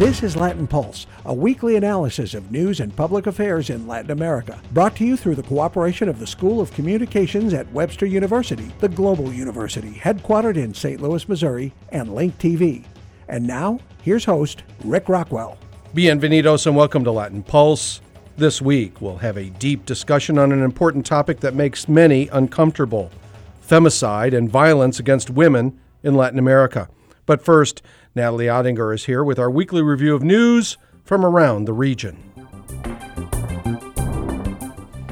[0.00, 4.58] This is Latin Pulse, a weekly analysis of news and public affairs in Latin America,
[4.72, 8.88] brought to you through the cooperation of the School of Communications at Webster University, the
[8.88, 11.02] global university headquartered in St.
[11.02, 12.86] Louis, Missouri, and Link TV.
[13.28, 15.58] And now, here's host Rick Rockwell.
[15.94, 18.00] Bienvenidos and welcome to Latin Pulse.
[18.38, 23.10] This week, we'll have a deep discussion on an important topic that makes many uncomfortable
[23.62, 26.88] femicide and violence against women in Latin America.
[27.26, 27.82] But first,
[28.14, 32.16] Natalie Ottinger is here with our weekly review of news from around the region.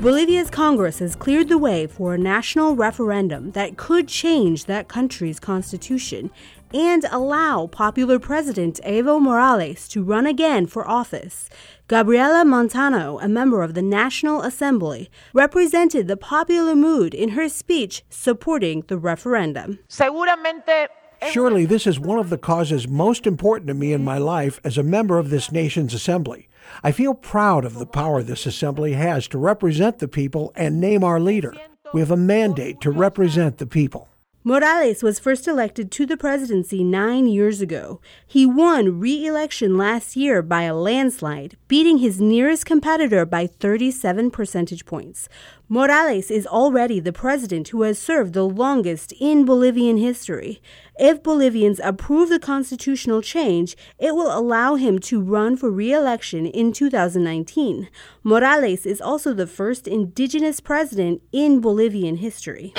[0.00, 5.38] Bolivia's Congress has cleared the way for a national referendum that could change that country's
[5.38, 6.30] constitution
[6.74, 11.48] and allow popular President Evo Morales to run again for office.
[11.87, 18.04] Gabriela Montano, a member of the National Assembly, represented the popular mood in her speech
[18.10, 19.78] supporting the referendum.
[19.88, 20.88] Seguramente
[21.30, 24.78] Surely this is one of the causes most important to me in my life as
[24.78, 26.48] a member of this nation's assembly.
[26.82, 31.02] I feel proud of the power this assembly has to represent the people and name
[31.02, 31.54] our leader.
[31.93, 34.09] We have a mandate to represent the people.
[34.49, 38.01] Morales was first elected to the presidency nine years ago.
[38.27, 44.30] He won re election last year by a landslide, beating his nearest competitor by 37
[44.30, 45.29] percentage points.
[45.68, 50.62] Morales is already the president who has served the longest in Bolivian history.
[50.99, 56.46] If Bolivians approve the constitutional change, it will allow him to run for re election
[56.46, 57.90] in 2019.
[58.23, 62.73] Morales is also the first indigenous president in Bolivian history.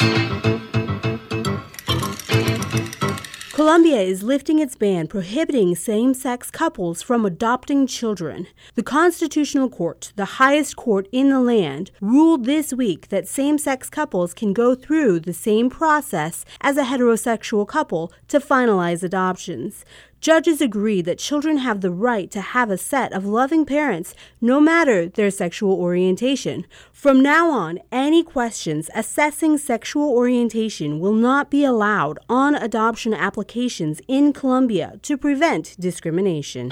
[3.59, 8.47] Colombia is lifting its ban prohibiting same sex couples from adopting children.
[8.75, 13.89] The Constitutional Court, the highest court in the land, ruled this week that same sex
[13.89, 19.83] couples can go through the same process as a heterosexual couple to finalize adoptions.
[20.21, 24.59] Judges agree that children have the right to have a set of loving parents no
[24.59, 26.65] matter their sexual orientation.
[26.91, 34.01] From now on, any questions assessing sexual orientation will not be allowed on adoption applications
[34.09, 36.69] in Colombia to prevent discrimination.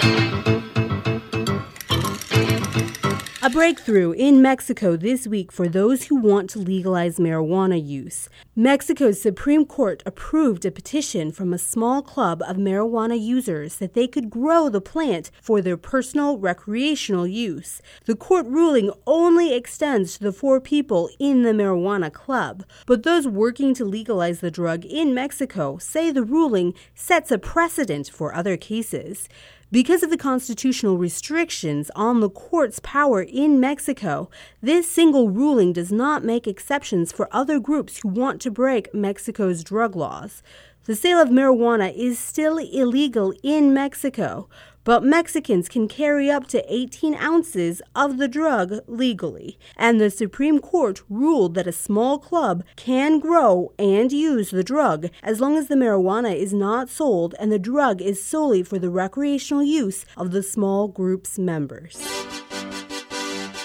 [3.47, 8.27] A breakthrough in Mexico this week for those who want to legalize marijuana use.
[8.57, 14.05] Mexico's Supreme Court approved a petition from a small club of marijuana users that they
[14.05, 17.81] could grow the plant for their personal recreational use.
[18.03, 23.29] The court ruling only extends to the four people in the marijuana club, but those
[23.29, 28.57] working to legalize the drug in Mexico say the ruling sets a precedent for other
[28.57, 29.29] cases.
[29.69, 34.29] Because of the constitutional restrictions on the court's power in Mexico,
[34.61, 39.65] this single ruling does not make exceptions for other groups who want to break Mexico's
[39.65, 40.41] drug laws.
[40.85, 44.47] The sale of marijuana is still illegal in Mexico,
[44.87, 49.59] but Mexicans can carry up to 18 ounces of the drug legally.
[49.75, 55.09] And the Supreme Court ruled that a small club can grow and use the drug
[55.21, 58.89] as long as the marijuana is not sold and the drug is solely for the
[58.89, 61.97] recreational use of the small group's members.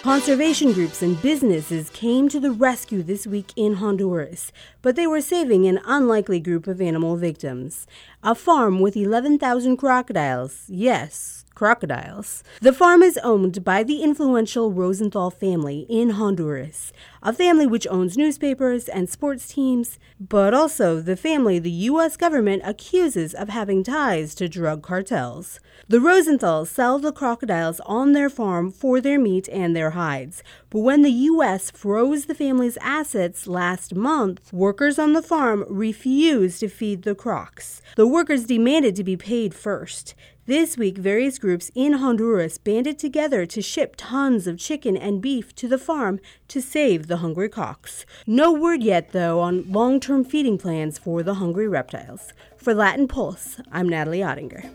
[0.03, 4.51] Conservation groups and businesses came to the rescue this week in Honduras,
[4.83, 7.87] but they were saving an unlikely group of animal victims.
[8.25, 12.43] A farm with 11,000 crocodiles, yes, crocodiles.
[12.61, 16.93] The farm is owned by the influential Rosenthal family in Honduras,
[17.23, 22.17] a family which owns newspapers and sports teams, but also the family the U.S.
[22.17, 25.61] government accuses of having ties to drug cartels.
[25.89, 30.81] The Rosenthals sell the crocodiles on their farm for their meat and their hides, but
[30.81, 31.71] when the U.S.
[31.71, 37.83] froze the family's assets last month, workers on the farm refused to feed the crocs.
[37.97, 40.15] The workers demanded to be paid first.
[40.47, 45.55] This week, various groups in Honduras banded together to ship tons of chicken and beef
[45.55, 48.05] to the farm to save the hungry cocks.
[48.27, 52.33] No word yet, though, on long term feeding plans for the hungry reptiles.
[52.57, 54.69] For Latin Pulse, I'm Natalie Ottinger.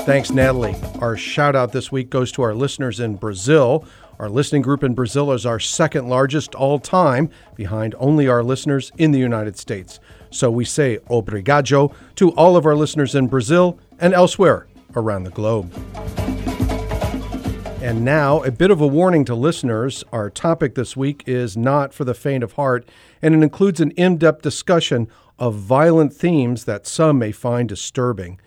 [0.00, 0.74] Thanks, Natalie.
[0.98, 3.84] Our shout out this week goes to our listeners in Brazil.
[4.18, 8.90] Our listening group in Brazil is our second largest all time, behind only our listeners
[8.98, 10.00] in the United States.
[10.30, 14.66] So we say obrigado to all of our listeners in Brazil and elsewhere
[14.96, 15.72] around the globe.
[17.82, 20.04] And now, a bit of a warning to listeners.
[20.12, 22.86] Our topic this week is not for the faint of heart,
[23.22, 25.08] and it includes an in depth discussion
[25.38, 28.38] of violent themes that some may find disturbing.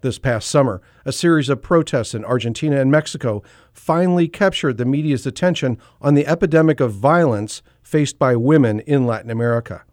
[0.00, 5.26] This past summer, a series of protests in Argentina and Mexico finally captured the media's
[5.26, 9.84] attention on the epidemic of violence faced by women in Latin America.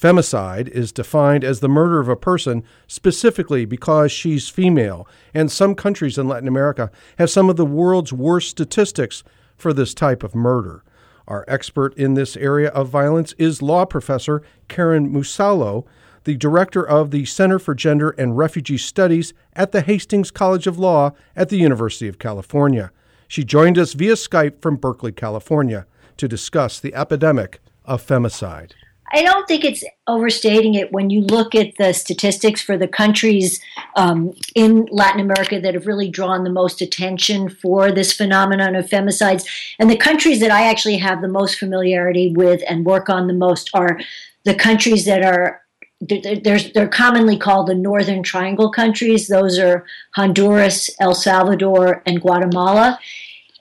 [0.00, 5.74] Femicide is defined as the murder of a person specifically because she's female, and some
[5.74, 9.22] countries in Latin America have some of the world's worst statistics
[9.58, 10.82] for this type of murder.
[11.28, 15.84] Our expert in this area of violence is law professor Karen Musalo,
[16.24, 20.78] the director of the Center for Gender and Refugee Studies at the Hastings College of
[20.78, 22.90] Law at the University of California.
[23.28, 25.84] She joined us via Skype from Berkeley, California,
[26.16, 28.72] to discuss the epidemic of femicide.
[29.12, 33.60] I don't think it's overstating it when you look at the statistics for the countries
[33.96, 38.86] um, in Latin America that have really drawn the most attention for this phenomenon of
[38.86, 39.44] femicides.
[39.78, 43.34] And the countries that I actually have the most familiarity with and work on the
[43.34, 43.98] most are
[44.44, 45.60] the countries that are
[46.00, 49.28] they're, they're commonly called the Northern Triangle countries.
[49.28, 49.84] Those are
[50.16, 52.98] Honduras, El Salvador, and Guatemala.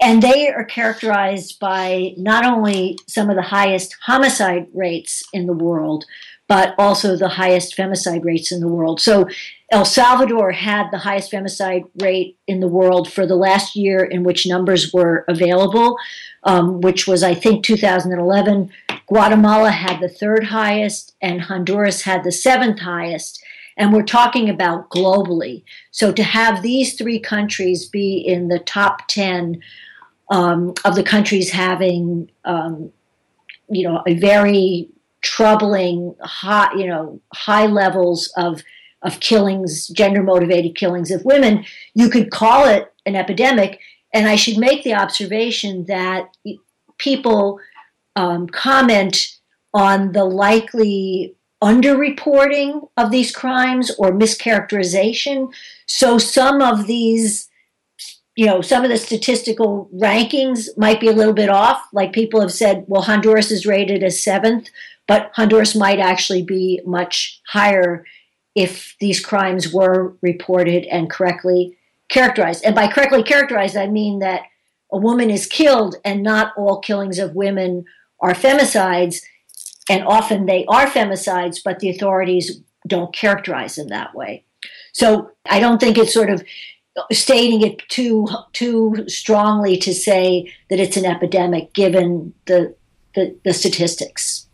[0.01, 5.53] And they are characterized by not only some of the highest homicide rates in the
[5.53, 6.05] world,
[6.47, 8.99] but also the highest femicide rates in the world.
[8.99, 9.27] So
[9.71, 14.23] El Salvador had the highest femicide rate in the world for the last year in
[14.23, 15.95] which numbers were available,
[16.43, 18.71] um, which was, I think, 2011.
[19.05, 23.43] Guatemala had the third highest, and Honduras had the seventh highest.
[23.77, 25.63] And we're talking about globally.
[25.91, 29.61] So to have these three countries be in the top 10
[30.29, 32.91] um, of the countries having, um,
[33.69, 34.89] you know, a very
[35.21, 38.63] troubling, high, you know, high levels of
[39.01, 43.79] of killings, gender motivated killings of women, you could call it an epidemic.
[44.13, 46.35] And I should make the observation that
[46.97, 47.59] people
[48.15, 49.37] um, comment
[49.73, 55.53] on the likely underreporting of these crimes or mischaracterization.
[55.85, 57.48] So some of these
[58.39, 61.85] you know, some of the statistical rankings might be a little bit off.
[61.91, 64.69] Like people have said, well, Honduras is rated as seventh,
[65.09, 68.05] but Honduras might actually be much higher
[68.55, 71.75] if these crimes were reported and correctly
[72.07, 72.63] characterized.
[72.63, 74.43] And by correctly characterized, I mean that
[74.89, 77.83] a woman is killed and not all killings of women
[78.21, 79.17] are femicides.
[79.89, 84.45] And often they are femicides, but the authorities don't characterize them that way.
[84.93, 86.41] So I don't think it's sort of
[87.11, 92.75] stating it too too strongly to say that it's an epidemic given the,
[93.15, 94.47] the, the statistics.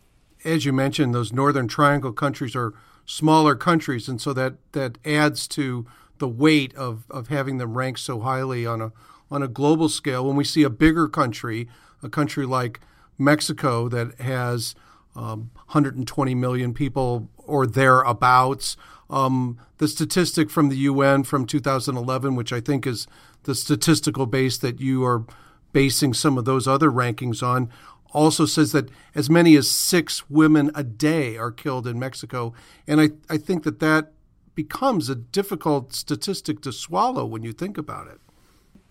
[0.43, 2.73] As you mentioned, those Northern Triangle countries are
[3.05, 5.85] smaller countries, and so that that adds to
[6.17, 8.91] the weight of, of having them ranked so highly on a
[9.31, 10.25] on a global scale.
[10.25, 11.67] When we see a bigger country,
[12.03, 12.79] a country like
[13.17, 14.75] Mexico that has
[15.15, 18.75] um, 120 million people or thereabouts,
[19.09, 23.07] um, the statistic from the UN from 2011, which I think is
[23.43, 25.25] the statistical base that you are
[25.73, 27.69] basing some of those other rankings on,
[28.11, 32.53] also says that as many as six women a day are killed in Mexico.
[32.87, 34.13] And I, I think that that
[34.55, 38.19] becomes a difficult statistic to swallow when you think about it.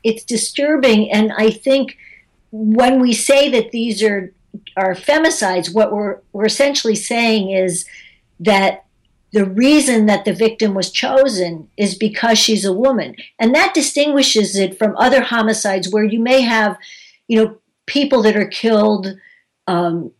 [0.03, 1.11] It's disturbing.
[1.11, 1.97] And I think
[2.53, 4.33] when we say that these are,
[4.77, 7.85] are femicides, what we're, we're essentially saying is
[8.41, 8.85] that
[9.33, 13.17] the reason that the victim was chosen is because she's a woman.
[13.39, 16.77] And that distinguishes it from other homicides where you may have,
[17.27, 19.09] you know, people that are killed
[19.67, 20.13] um,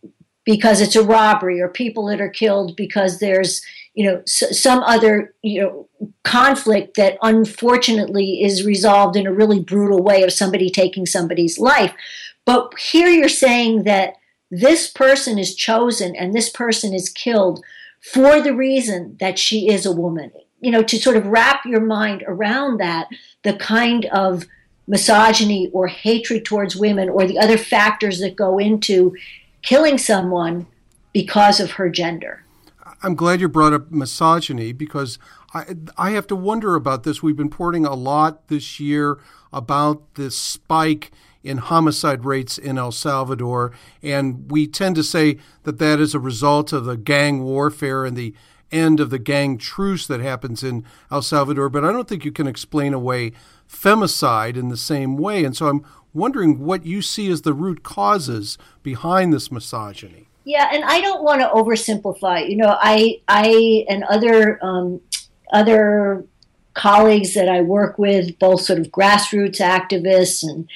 [0.43, 3.61] because it's a robbery or people that are killed because there's,
[3.93, 5.87] you know, s- some other, you know,
[6.23, 11.93] conflict that unfortunately is resolved in a really brutal way of somebody taking somebody's life.
[12.45, 14.15] But here you're saying that
[14.51, 17.63] this person is chosen and this person is killed
[18.01, 20.31] for the reason that she is a woman.
[20.61, 23.07] You know, to sort of wrap your mind around that,
[23.43, 24.45] the kind of
[24.87, 29.15] misogyny or hatred towards women or the other factors that go into
[29.61, 30.67] killing someone
[31.11, 32.43] because of her gender.
[33.01, 35.19] I'm glad you brought up misogyny because
[35.53, 37.21] I, I have to wonder about this.
[37.21, 39.17] We've been reporting a lot this year
[39.51, 41.11] about this spike
[41.45, 43.71] in homicide rates in El Salvador.
[44.01, 48.17] And we tend to say that that is a result of the gang warfare and
[48.17, 48.33] the
[48.71, 51.69] end of the gang truce that happens in El Salvador.
[51.69, 53.31] But I don't think you can explain away
[53.69, 55.45] femicide in the same way.
[55.45, 60.27] And so I'm wondering what you see as the root causes behind this misogyny.
[60.45, 62.49] Yeah, and I don't want to oversimplify.
[62.49, 65.01] You know, I I and other um,
[65.51, 66.23] other
[66.75, 70.69] colleagues that I work with, both sort of grassroots activists and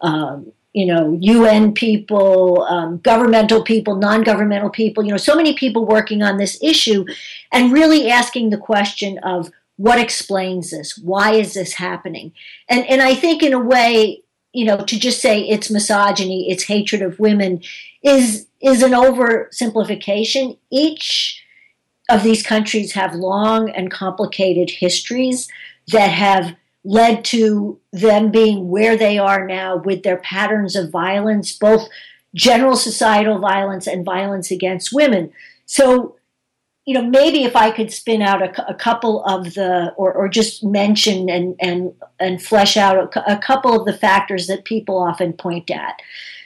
[0.00, 5.54] um, you know, UN people, um, governmental people, non governmental people, you know, so many
[5.54, 7.06] people working on this issue
[7.50, 10.98] and really asking the question of what explains this?
[10.98, 12.32] Why is this happening?
[12.68, 14.22] And, and I think, in a way,
[14.52, 17.62] you know, to just say it's misogyny, it's hatred of women
[18.02, 20.58] is, is an oversimplification.
[20.70, 21.42] Each
[22.08, 25.48] of these countries have long and complicated histories
[25.88, 31.56] that have led to them being where they are now with their patterns of violence,
[31.56, 31.88] both
[32.34, 35.32] general societal violence and violence against women.
[35.64, 36.16] So,
[36.84, 40.28] you know, maybe if I could spin out a, a couple of the, or, or
[40.28, 44.96] just mention and, and, and flesh out a, a couple of the factors that people
[44.96, 46.00] often point at.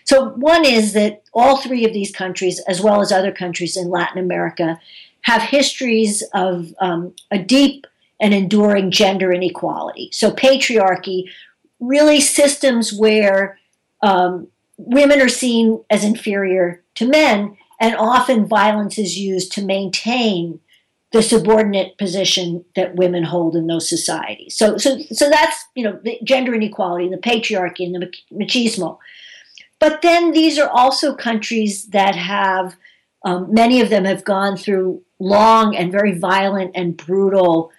[0.05, 3.91] So, one is that all three of these countries, as well as other countries in
[3.91, 4.81] Latin America,
[5.23, 7.87] have histories of um, a deep
[8.21, 10.11] and enduring gender inequality.
[10.13, 11.25] So, patriarchy,
[11.79, 13.59] really systems where
[14.03, 20.61] um, women are seen as inferior to men, and often violence is used to maintain
[21.13, 24.57] the subordinate position that women hold in those societies.
[24.57, 28.99] So, so, so that's you know the gender inequality, the patriarchy, and the machismo.
[29.79, 32.77] But then these are also countries that have
[33.25, 37.71] um, many of them have gone through long and very violent and brutal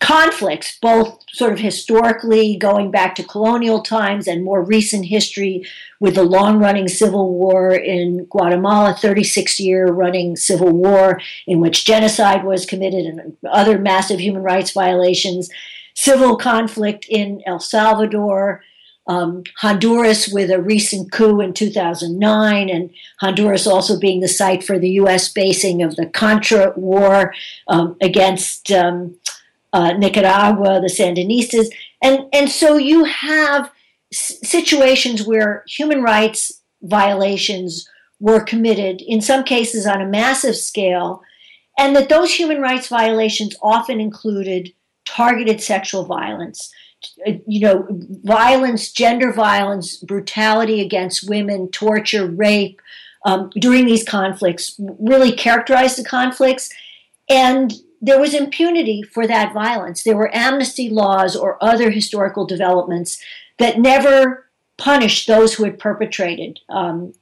[0.00, 5.64] conflicts, both sort of historically going back to colonial times and more recent history
[6.00, 11.84] with the long running civil war in Guatemala, 36 year running civil war in which
[11.84, 15.50] genocide was committed and other massive human rights violations,
[15.94, 18.62] civil conflict in El Salvador.
[19.10, 22.90] Um, Honduras with a recent coup in 2009, and
[23.20, 25.28] Honduras also being the site for the U.S.
[25.28, 27.34] basing of the Contra war
[27.66, 29.16] um, against um,
[29.72, 31.66] uh, Nicaragua, the Sandinistas,
[32.00, 33.72] and and so you have
[34.12, 37.88] s- situations where human rights violations
[38.20, 41.20] were committed, in some cases on a massive scale,
[41.76, 44.72] and that those human rights violations often included
[45.04, 46.72] targeted sexual violence.
[47.26, 47.86] Uh, you know,
[48.24, 52.80] violence, gender violence, brutality against women, torture, rape
[53.24, 56.70] um, during these conflicts really characterized the conflicts.
[57.28, 60.02] And there was impunity for that violence.
[60.02, 63.22] There were amnesty laws or other historical developments
[63.58, 64.46] that never
[64.78, 67.12] punished those who had perpetrated um,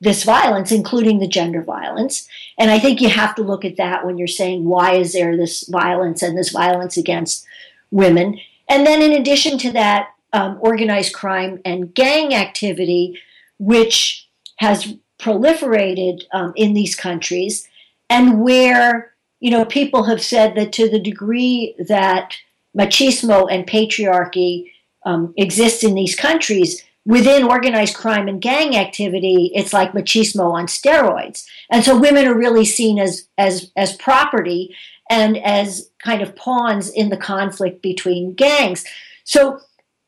[0.00, 2.28] this violence, including the gender violence.
[2.58, 5.36] And I think you have to look at that when you're saying, why is there
[5.36, 7.46] this violence and this violence against
[7.90, 8.38] women?
[8.68, 13.18] And then, in addition to that, um, organized crime and gang activity,
[13.58, 17.68] which has proliferated um, in these countries,
[18.10, 22.34] and where you know, people have said that to the degree that
[22.74, 24.70] machismo and patriarchy
[25.04, 30.64] um, exists in these countries, within organized crime and gang activity, it's like machismo on
[30.66, 31.44] steroids.
[31.70, 34.74] And so women are really seen as as as property
[35.10, 38.84] and as kind of pawns in the conflict between gangs.
[39.24, 39.60] So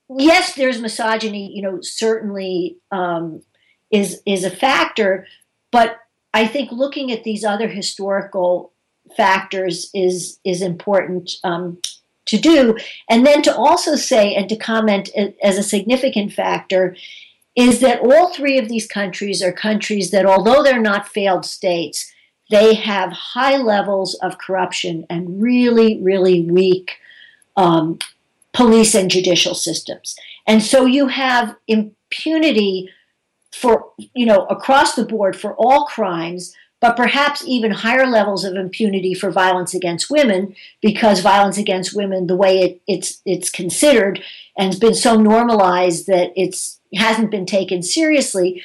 [0.09, 1.51] yes, there's misogyny.
[1.55, 3.43] You know, certainly um,
[3.91, 5.27] is is a factor,
[5.71, 5.99] but
[6.35, 8.73] I think looking at these other historical
[9.17, 11.79] factors is is important um,
[12.27, 12.77] to do,
[13.09, 15.11] and then to also say and to comment
[15.43, 16.97] as a significant factor
[17.55, 22.13] is that all three of these countries are countries that, although they're not failed states,
[22.51, 26.99] they have high levels of corruption and really, really weak
[27.57, 27.99] um,
[28.53, 30.17] police and judicial systems.
[30.47, 32.89] And so you have impunity
[33.53, 38.55] for, you know, across the board for all crimes, but perhaps even higher levels of
[38.55, 44.23] impunity for violence against women because violence against women, the way it, it's it's considered
[44.57, 48.63] and has been so normalized that it's hasn't been taken seriously.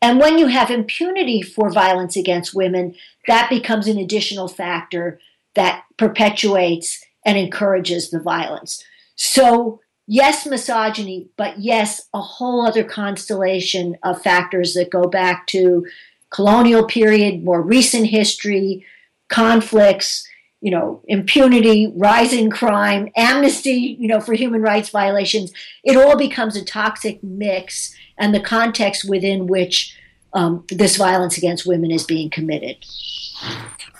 [0.00, 2.94] And when you have impunity for violence against women,
[3.26, 5.20] that becomes an additional factor
[5.54, 8.82] that perpetuates and encourages the violence.
[9.16, 15.84] So, yes, misogyny, but yes, a whole other constellation of factors that go back to
[16.30, 18.84] colonial period, more recent history,
[19.28, 20.26] conflicts,
[20.60, 25.52] you know, impunity, rising crime, amnesty, you know, for human rights violations.
[25.84, 29.96] It all becomes a toxic mix and the context within which
[30.32, 32.84] um, this violence against women is being committed.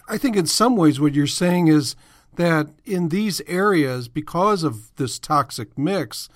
[0.09, 1.95] I think in some ways what you're saying is
[2.35, 6.29] that in these areas, because of this toxic mix,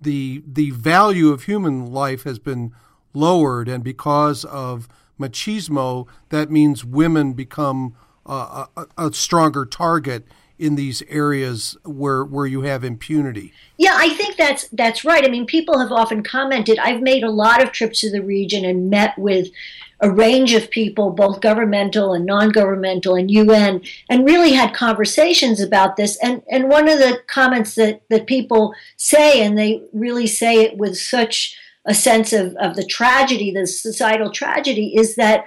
[0.00, 2.72] the the value of human life has been
[3.14, 7.94] lowered, and because of machismo, that means women become
[8.32, 10.26] a, a, stronger target
[10.58, 13.52] in these areas where where you have impunity.
[13.76, 15.24] Yeah, I think that's that's right.
[15.24, 16.78] I mean, people have often commented.
[16.78, 19.48] I've made a lot of trips to the region and met with
[20.00, 23.80] a range of people, both governmental and non-governmental and UN,
[24.10, 26.18] and really had conversations about this.
[26.22, 30.76] And and one of the comments that that people say, and they really say it
[30.78, 31.56] with such
[31.86, 35.46] a sense of, of the tragedy, the societal tragedy, is that,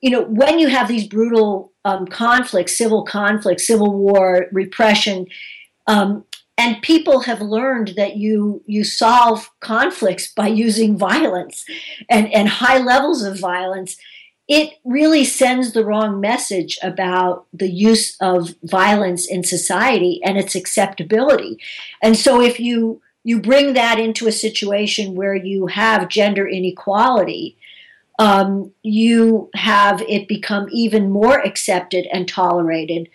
[0.00, 5.26] you know, when you have these brutal um, conflict, civil conflict, civil war, repression.
[5.86, 6.24] Um,
[6.56, 11.64] and people have learned that you you solve conflicts by using violence
[12.08, 13.96] and, and high levels of violence
[14.46, 20.54] it really sends the wrong message about the use of violence in society and its
[20.54, 21.58] acceptability.
[22.02, 27.56] And so if you you bring that into a situation where you have gender inequality,
[28.18, 33.08] um, you have it become even more accepted and tolerated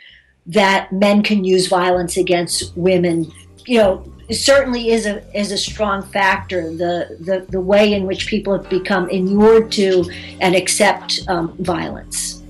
[0.45, 3.31] that men can use violence against women.
[3.65, 6.71] You know, certainly is a is a strong factor.
[6.71, 10.09] The the, the way in which people have become inured to
[10.41, 12.43] and accept um, violence.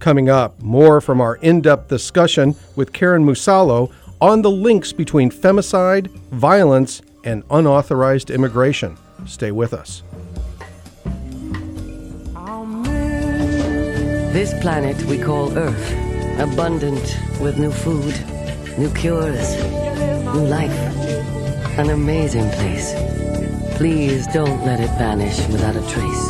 [0.00, 6.08] Coming up, more from our in-depth discussion with Karen Musalo on the links between femicide,
[6.30, 8.98] violence, and unauthorized immigration.
[9.26, 10.02] Stay with us.
[14.32, 15.92] This planet we call Earth,
[16.40, 18.14] abundant with new food
[18.78, 19.56] new cures,
[20.34, 20.78] new life.
[21.78, 22.92] An amazing place.
[23.76, 26.28] Please don't let it vanish without a trace.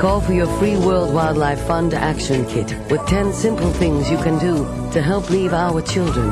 [0.00, 4.38] Call for your free World Wildlife Fund Action Kit with 10 simple things you can
[4.38, 6.28] do to help leave our children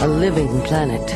[0.00, 1.08] a living planet.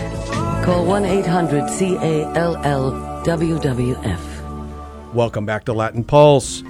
[0.65, 5.13] Call 1 800 CALL WWF.
[5.13, 6.63] Welcome back to Latin Pulse.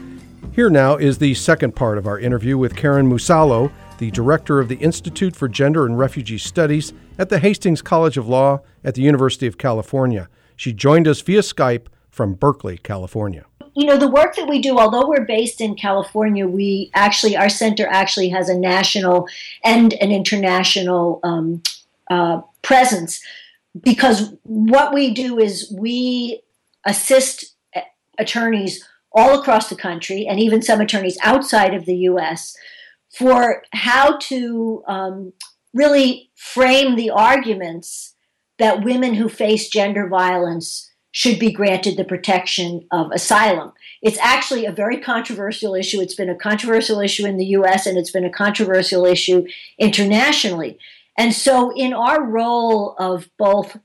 [0.52, 4.66] Here now is the second part of our interview with Karen Musalo, the director of
[4.66, 9.02] the Institute for Gender and Refugee Studies at the Hastings College of Law at the
[9.02, 10.28] University of California.
[10.56, 13.44] She joined us via Skype from Berkeley, California.
[13.74, 17.48] You know, the work that we do, although we're based in California, we actually, our
[17.48, 19.28] center actually has a national
[19.64, 21.62] and an international um,
[22.10, 23.20] uh, presence
[23.80, 26.42] because what we do is we
[26.84, 27.56] assist
[28.18, 32.56] attorneys all across the country and even some attorneys outside of the US
[33.16, 35.32] for how to um,
[35.74, 38.14] really frame the arguments
[38.58, 43.72] that women who face gender violence should be granted the protection of asylum.
[44.00, 46.00] It's actually a very controversial issue.
[46.00, 49.44] It's been a controversial issue in the US and it's been a controversial issue
[49.78, 50.78] internationally.
[51.20, 53.76] And so, in our role of both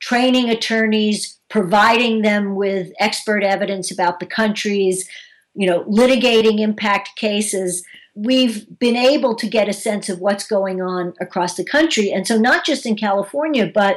[0.00, 5.08] training attorneys, providing them with expert evidence about the countries,
[5.56, 7.82] you know, litigating impact cases,
[8.14, 12.12] we've been able to get a sense of what's going on across the country.
[12.12, 13.96] And so, not just in California, but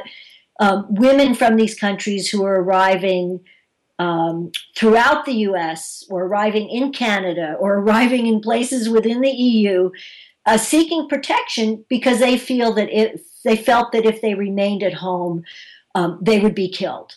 [0.58, 3.38] um, women from these countries who are arriving
[4.00, 9.90] um, throughout the US or arriving in Canada or arriving in places within the EU
[10.48, 14.94] uh, seeking protection because they feel that if they felt that if they remained at
[14.94, 15.44] home,
[15.94, 17.16] um, they would be killed.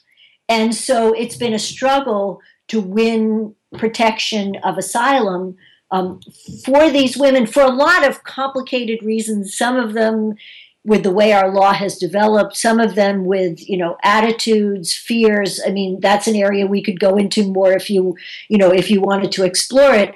[0.49, 5.55] And so it's been a struggle to win protection of asylum
[5.91, 6.19] um,
[6.65, 9.55] for these women for a lot of complicated reasons.
[9.55, 10.35] Some of them
[10.83, 15.61] with the way our law has developed, some of them with you know attitudes, fears.
[15.65, 18.17] I mean, that's an area we could go into more if you
[18.49, 20.13] you know if you wanted to explore it.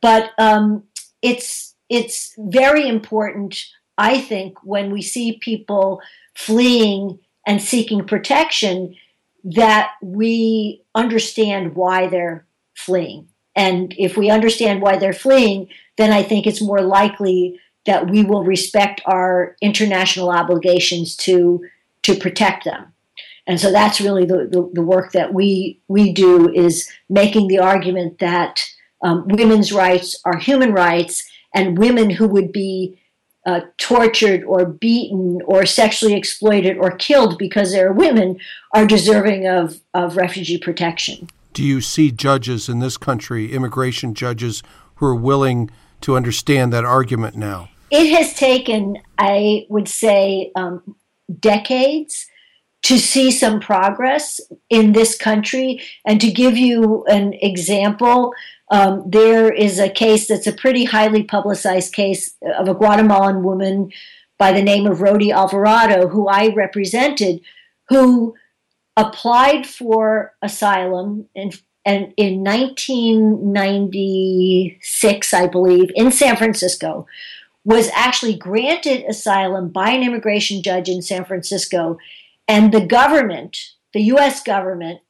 [0.00, 0.84] But um,
[1.20, 3.64] it's it's very important,
[3.96, 6.00] I think, when we see people
[6.34, 8.94] fleeing and seeking protection,
[9.44, 16.22] that we understand why they're fleeing and if we understand why they're fleeing, then I
[16.22, 21.64] think it's more likely that we will respect our international obligations to
[22.04, 22.92] to protect them.
[23.48, 27.58] And so that's really the, the, the work that we we do is making the
[27.58, 28.64] argument that
[29.02, 33.00] um, women's rights are human rights, and women who would be
[33.46, 38.38] uh, tortured or beaten or sexually exploited or killed because they're women
[38.74, 44.62] are deserving of, of refugee protection do you see judges in this country, immigration judges,
[44.94, 45.68] who are willing
[46.02, 47.68] to understand that argument now?
[47.90, 50.94] It has taken, I would say, um,
[51.40, 52.28] decades
[52.82, 55.80] to see some progress in this country.
[56.04, 58.32] And to give you an example,
[58.70, 63.90] um, there is a case that's a pretty highly publicized case of a Guatemalan woman
[64.38, 67.40] by the name of Rodi Alvarado, who I represented,
[67.88, 68.34] who
[68.96, 71.52] applied for asylum in,
[71.84, 77.06] and in 1996, I believe, in San Francisco,
[77.64, 81.98] was actually granted asylum by an immigration judge in San Francisco.
[82.48, 83.58] And the government,
[83.92, 85.00] the US government,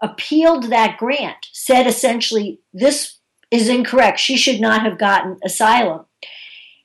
[0.00, 3.18] appealed that grant, said essentially, this
[3.50, 4.18] is incorrect.
[4.18, 6.06] She should not have gotten asylum.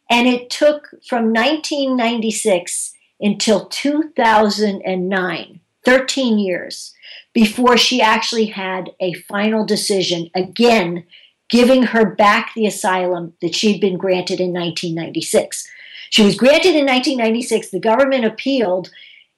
[0.09, 6.93] And it took from 1996 until 2009 13 years
[7.33, 11.05] before she actually had a final decision again
[11.49, 15.67] giving her back the asylum that she'd been granted in 1996.
[16.09, 17.69] She was granted in 1996.
[17.69, 18.89] The government appealed,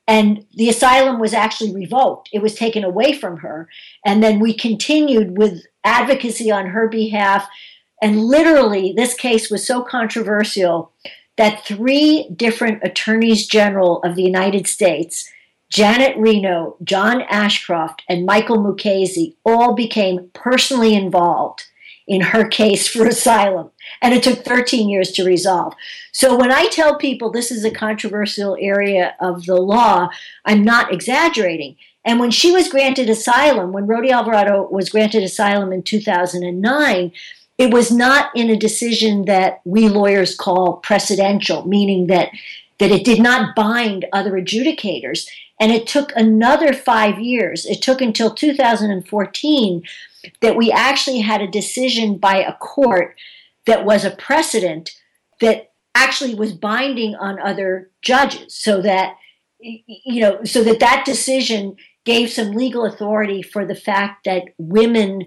[0.08, 2.30] and the asylum was actually revoked.
[2.34, 3.70] It was taken away from her.
[4.06, 7.48] And then we continued with advocacy on her behalf.
[8.02, 10.92] And literally, this case was so controversial
[11.38, 15.30] that three different attorneys general of the United States
[15.70, 21.64] Janet Reno, John Ashcroft, and Michael Mukasey all became personally involved
[22.08, 23.72] in her case for asylum.
[24.02, 25.74] And it took 13 years to resolve.
[26.12, 30.10] So when I tell people this is a controversial area of the law,
[30.46, 31.76] I'm not exaggerating.
[32.06, 37.12] And when she was granted asylum, when Rodi Alvarado was granted asylum in 2009,
[37.58, 42.30] it was not in a decision that we lawyers call precedential, meaning that
[42.80, 45.30] that it did not bind other adjudicators.
[45.60, 47.66] And it took another five years.
[47.66, 49.84] It took until 2014
[50.42, 53.16] that we actually had a decision by a court
[53.66, 54.92] that was a precedent
[55.42, 59.16] that actually was binding on other judges so that
[59.60, 65.26] you know so that that decision gave some legal authority for the fact that women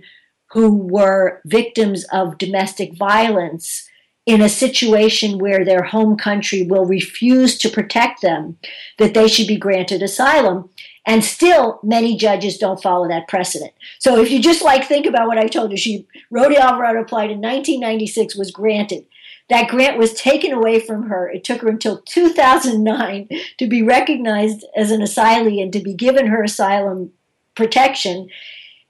[0.52, 3.88] who were victims of domestic violence
[4.26, 8.58] in a situation where their home country will refuse to protect them,
[8.98, 10.68] that they should be granted asylum.
[11.06, 13.72] And still, many judges don't follow that precedent.
[14.00, 17.30] So if you just like think about what I told you, she Rodi Alvarado applied
[17.30, 19.06] in 1996, was granted.
[19.48, 21.30] That grant was taken away from her.
[21.30, 26.26] It took her until 2009 to be recognized as an asylee and to be given
[26.26, 27.12] her asylum
[27.54, 28.28] protection.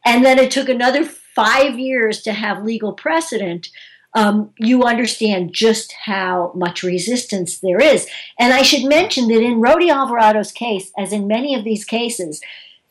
[0.07, 3.69] And then it took another five years to have legal precedent
[4.17, 8.09] um, you understand just how much resistance there is.
[8.39, 12.41] And I should mention that in Rodi Alvarado's case, as in many of these cases,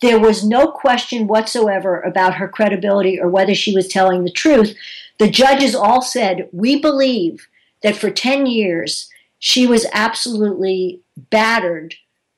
[0.02, 4.78] there was no question whatsoever about her credibility or whether she was telling the truth.
[5.18, 7.48] The judges all said, We believe
[7.82, 9.10] that for 10 years
[9.40, 11.96] she was absolutely battered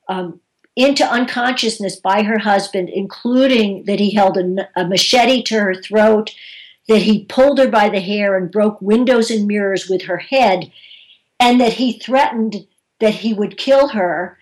[0.08, 0.40] um,
[0.78, 6.34] into unconsciousness by her husband, including that he held a, a machete to her throat
[6.88, 10.72] that he pulled her by the hair and broke windows and mirrors with her head,
[11.40, 12.66] and that he threatened
[13.00, 14.38] that he would kill her.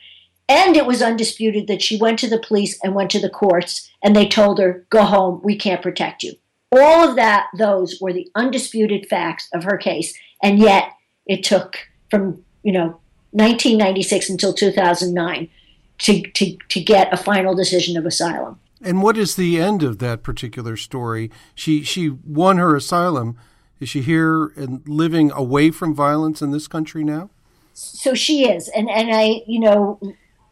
[0.47, 3.89] And it was undisputed that she went to the police and went to the courts,
[4.03, 6.33] and they told her, Go home, we can't protect you.
[6.71, 10.13] All of that, those were the undisputed facts of her case.
[10.43, 10.91] And yet
[11.25, 11.77] it took
[12.09, 12.99] from, you know,
[13.31, 15.49] 1996 until 2009
[15.97, 18.59] to, to, to get a final decision of asylum.
[18.85, 21.31] And what is the end of that particular story?
[21.55, 23.35] She she won her asylum.
[23.79, 27.31] Is she here and living away from violence in this country now?
[27.73, 29.99] So she is, and and I you know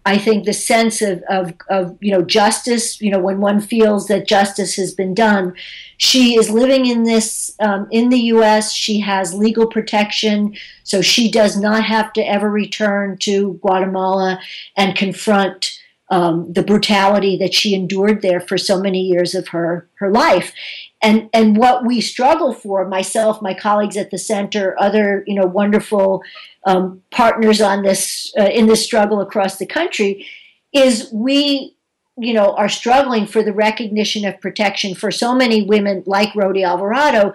[0.06, 4.08] I think the sense of, of, of, you know justice, you know, when one feels
[4.08, 5.54] that justice has been done,
[5.98, 8.74] she is living in this um, in the U.S.
[8.74, 14.40] She has legal protection, so she does not have to ever return to Guatemala
[14.76, 15.80] and confront
[16.14, 20.54] um, the brutality that she endured there for so many years of her her life.
[21.02, 25.48] And and what we struggle for myself my colleagues at the center other you know
[25.48, 26.22] wonderful
[26.68, 30.28] um, partners on this uh, in this struggle across the country
[30.72, 31.76] is we
[32.18, 36.64] you know are struggling for the recognition of protection for so many women like Rodi
[36.64, 37.34] Alvarado.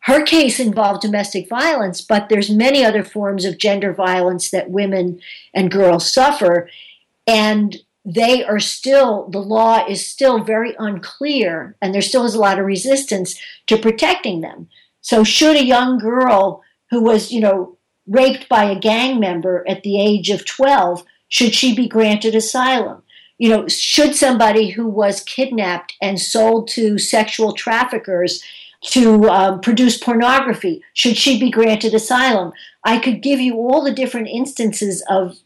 [0.00, 5.18] Her case involved domestic violence but there's many other forms of gender violence that women
[5.54, 6.68] and girls suffer.
[7.26, 12.40] And they are still, the law is still very unclear, and there still is a
[12.40, 14.68] lot of resistance to protecting them.
[15.00, 19.82] So, should a young girl who was, you know, raped by a gang member at
[19.82, 23.02] the age of 12, should she be granted asylum?
[23.38, 28.42] You know, should somebody who was kidnapped and sold to sexual traffickers
[28.82, 32.52] to um, produce pornography, should she be granted asylum?
[32.84, 35.38] I could give you all the different instances of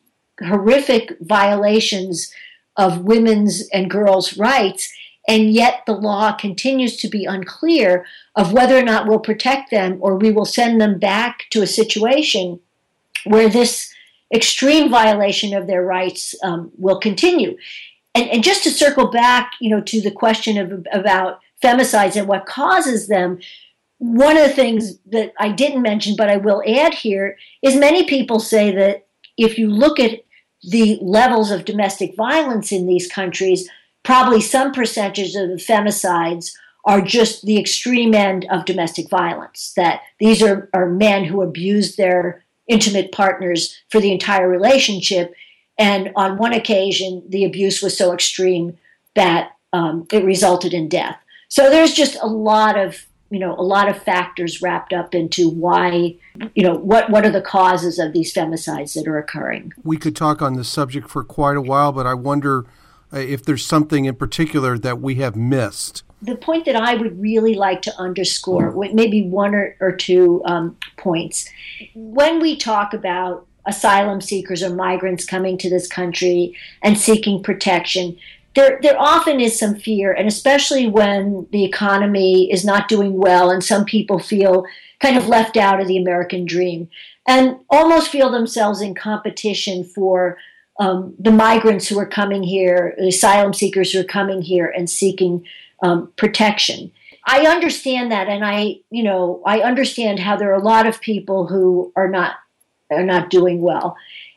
[0.42, 2.33] horrific violations
[2.77, 4.93] of women's and girls' rights,
[5.29, 9.99] and yet the law continues to be unclear of whether or not we'll protect them
[10.01, 12.61] or we will send them back to a situation
[13.25, 13.93] where this
[14.35, 17.57] extreme violation of their rights um, will continue.
[18.15, 22.27] And, and, just to circle back, you know, to the question of about femicides and
[22.27, 23.41] what causes them,
[23.99, 28.05] one of the things that I didn't mention, but I will add here, is many
[28.05, 30.21] people say that if you look at
[30.66, 33.68] the levels of domestic violence in these countries,
[34.02, 36.52] probably some percentage of the femicides
[36.85, 39.72] are just the extreme end of domestic violence.
[39.76, 45.35] That these are, are men who abuse their intimate partners for the entire relationship.
[45.79, 48.76] And on one occasion, the abuse was so extreme
[49.14, 51.18] that um, it resulted in death.
[51.48, 55.49] So there's just a lot of you know a lot of factors wrapped up into
[55.49, 56.17] why
[56.55, 59.73] you know what what are the causes of these femicides that are occurring?
[59.83, 62.67] We could talk on this subject for quite a while but i wonder
[63.12, 66.03] uh, if there's something in particular that we have missed.
[66.23, 70.77] The point that i would really like to underscore maybe one or, or two um,
[70.97, 71.49] points.
[71.95, 78.17] When we talk about asylum seekers or migrants coming to this country and seeking protection
[78.57, 83.51] there, there often is some fear, and especially when the economy is not doing well
[83.51, 84.64] and some people feel
[84.99, 86.88] kind of left out of the American dream
[87.29, 90.38] and almost feel themselves in competition for
[90.81, 94.88] um, the migrants who are coming here, the asylum seekers who are coming here and
[94.88, 95.47] seeking
[95.83, 96.90] um, protection.
[97.27, 101.01] I understand that, and I, you know, I understand how there are a lot of
[101.03, 102.37] people who are not
[102.90, 103.97] are not doing well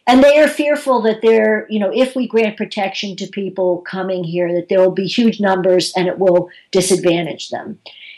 [0.09, 4.23] and they are fearful that there, you know, if we grant protection to people coming
[4.23, 7.77] here, that there will be huge numbers and it will disadvantage them.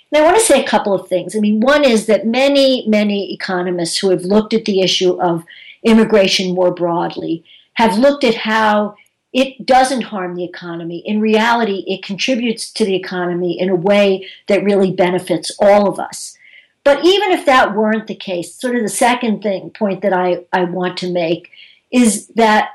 [0.10, 1.36] And I want to say a couple of things.
[1.36, 5.44] I mean, one is that many, many economists who have looked at the issue of
[5.84, 8.96] immigration more broadly have looked at how
[9.34, 11.04] it doesn't harm the economy.
[11.06, 16.00] In reality, it contributes to the economy in a way that really benefits all of
[16.00, 16.38] us.
[16.86, 20.46] But even if that weren't the case, sort of the second thing point that I,
[20.54, 21.51] I want to make
[21.92, 22.70] is that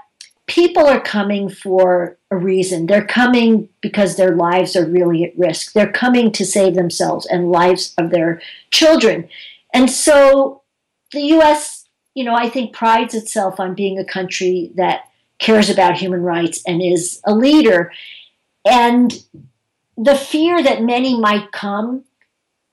[0.46, 2.86] people are coming for a reason.
[2.86, 5.72] They're coming because their lives are really at risk.
[5.72, 9.28] They're coming to save themselves and lives of their children.
[9.74, 10.62] And so
[11.12, 15.98] the US, you know, I think prides itself on being a country that cares about
[15.98, 17.92] human rights and is a leader.
[18.64, 19.12] And
[19.96, 22.04] the fear that many might come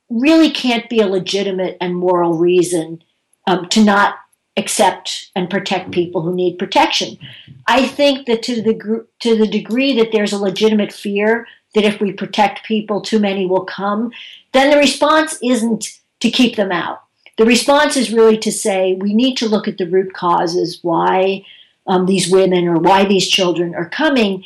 [0.10, 3.04] really can't be a legitimate and moral reason
[3.48, 4.16] um, to not
[4.56, 7.18] accept and protect people who need protection.
[7.68, 12.00] I think that to the to the degree that there's a legitimate fear that if
[12.00, 14.12] we protect people, too many will come,
[14.52, 17.02] then the response isn't to keep them out.
[17.38, 21.44] The response is really to say we need to look at the root causes why
[21.88, 24.44] um, these women or why these children are coming,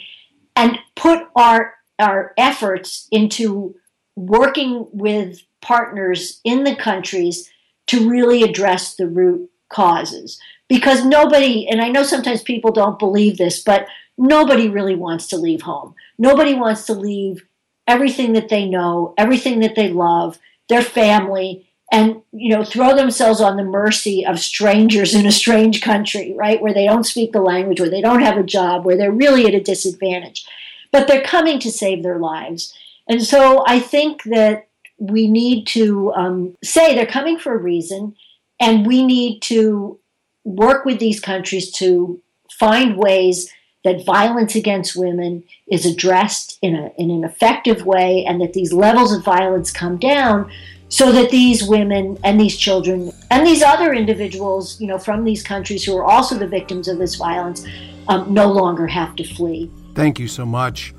[0.56, 3.76] and put our our efforts into
[4.16, 7.50] working with partners in the countries
[7.88, 10.40] to really address the root causes.
[10.68, 15.38] Because nobody and i know sometimes people don't believe this but nobody really wants to
[15.38, 15.96] leave home.
[16.18, 17.46] Nobody wants to leave
[17.86, 23.40] everything that they know everything that they love their family and you know throw themselves
[23.40, 26.62] on the mercy of strangers in a strange country right?
[26.62, 29.46] Where they don't speak the language where they don't have a job where they're really
[29.46, 30.46] at a disadvantage.
[30.92, 32.74] But they're coming to save their lives.
[33.08, 34.68] And so i think that
[35.00, 38.16] we need to um, say they're coming for a reason
[38.60, 40.00] and we need to
[40.44, 43.52] work with these countries to find ways
[43.84, 48.74] that violence against women is addressed in, a, in an effective way and that these
[48.74, 50.52] levels of violence come down
[50.90, 55.44] so that these women and these children and these other individuals you know from these
[55.44, 57.66] countries who are also the victims of this violence
[58.08, 59.70] um, no longer have to flee.
[59.96, 60.94] Thank you so much.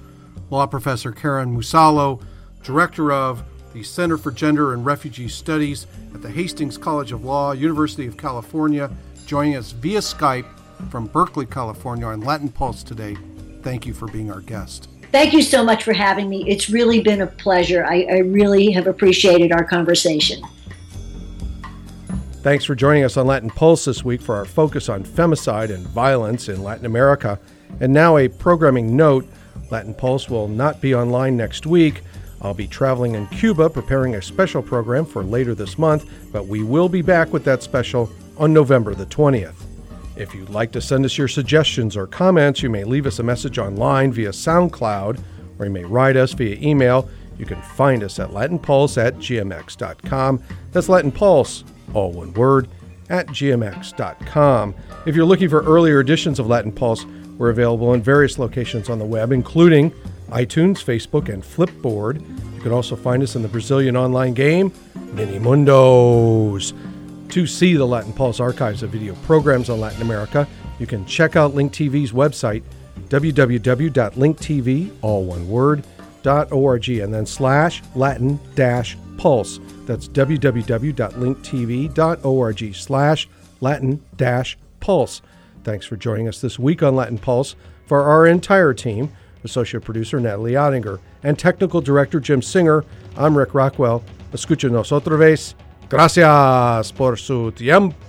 [0.51, 2.23] Law professor karen musalo
[2.63, 7.53] director of the Center for Gender and Refugee Studies at the Hastings College of Law,
[7.53, 8.91] University of California,
[9.27, 10.47] joining us via Skype
[10.91, 13.17] from Berkeley, California on Latin Pulse today.
[13.63, 14.89] Thank you for being our guest.
[15.11, 16.49] Thank you so much for having me.
[16.49, 17.85] It's really been a pleasure.
[17.85, 20.43] I, I really have appreciated our conversation.
[22.43, 25.87] Thanks for joining us on Latin Pulse this week for our focus on femicide and
[25.89, 27.39] violence in Latin America.
[27.81, 29.27] And now, a programming note
[29.71, 32.03] Latin Pulse will not be online next week.
[32.41, 36.63] I'll be traveling in Cuba preparing a special program for later this month, but we
[36.63, 39.55] will be back with that special on November the 20th.
[40.17, 43.23] If you'd like to send us your suggestions or comments, you may leave us a
[43.23, 45.21] message online via SoundCloud
[45.59, 47.09] or you may write us via email.
[47.39, 50.43] You can find us at latinpulse at gmx.com.
[50.73, 52.69] That's Latin Pulse, all one word,
[53.09, 54.75] at gmx.com.
[55.07, 57.05] If you're looking for earlier editions of Latin Pulse,
[57.39, 59.93] we're available in various locations on the web, including
[60.31, 62.21] iTunes, Facebook, and Flipboard.
[62.55, 66.75] You can also find us in the Brazilian online game, Minimundos.
[67.31, 70.47] To see the Latin Pulse archives of video programs on Latin America,
[70.79, 72.63] you can check out Link TV's website,
[73.09, 75.85] www.linktv, all one word,
[76.25, 79.61] .org, and then slash Latin dash pulse.
[79.87, 83.29] That's www.linktv.org slash
[83.61, 85.23] Latin dash pulse.
[85.65, 87.55] Thanks for joining us this week on Latin Pulse.
[87.87, 89.13] For our entire team,
[89.45, 92.85] Associate Producer Natalie Ottinger, and Technical Director Jim Singer.
[93.17, 94.03] I'm Rick Rockwell.
[94.33, 95.55] Escúchenos otra vez
[95.91, 98.05] Gracias por su tiempo.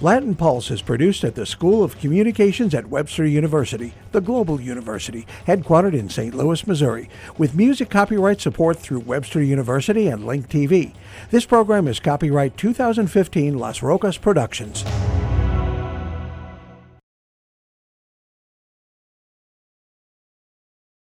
[0.00, 5.26] Latin Pulse is produced at the School of Communications at Webster University, the global university,
[5.46, 6.34] headquartered in St.
[6.34, 10.94] Louis, Missouri, with music copyright support through Webster University and Link TV.
[11.30, 14.86] This program is copyright 2015 Las Rocas Productions.